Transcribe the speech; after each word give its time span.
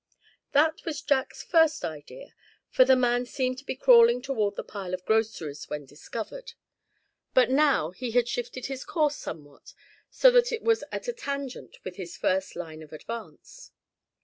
That 0.53 0.83
was 0.83 1.03
Jack's 1.03 1.43
first 1.43 1.85
idea, 1.85 2.33
for 2.71 2.83
the 2.83 2.95
man 2.95 3.27
seemed 3.27 3.59
to 3.59 3.63
be 3.63 3.75
crawling 3.75 4.19
toward 4.19 4.55
the 4.55 4.63
pile 4.63 4.95
of 4.95 5.05
groceries 5.05 5.69
when 5.69 5.85
discovered. 5.85 6.53
But 7.35 7.51
now 7.51 7.91
he 7.91 8.09
had 8.09 8.27
shifted 8.27 8.65
his 8.65 8.83
course 8.83 9.15
somewhat, 9.15 9.75
so 10.09 10.31
that 10.31 10.51
it 10.51 10.63
was 10.63 10.83
at 10.91 11.07
a 11.07 11.13
tangent 11.13 11.77
with 11.83 11.97
his 11.97 12.17
first 12.17 12.55
line 12.55 12.81
of 12.81 12.91
advance. 12.91 13.73